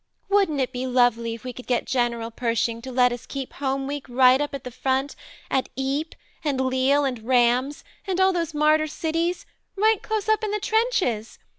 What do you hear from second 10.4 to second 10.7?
in the